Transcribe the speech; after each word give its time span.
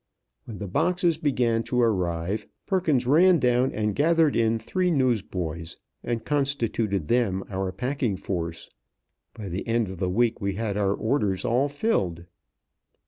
When 0.45 0.57
the 0.57 0.67
boxes 0.67 1.19
began 1.19 1.61
to 1.65 1.79
arrive, 1.79 2.47
Perkins 2.65 3.05
ran 3.05 3.37
down 3.37 3.71
and 3.71 3.93
gathered 3.93 4.35
in 4.35 4.57
three 4.57 4.89
newsboys, 4.89 5.77
and 6.03 6.25
constituted 6.25 7.07
them 7.07 7.43
our 7.51 7.71
packing 7.71 8.17
force. 8.17 8.67
By 9.35 9.47
the 9.47 9.67
end 9.67 9.89
of 9.89 9.99
the 9.99 10.09
week 10.09 10.41
we 10.41 10.55
had 10.55 10.75
our 10.75 10.95
orders 10.95 11.45
all 11.45 11.67
filled. 11.69 12.25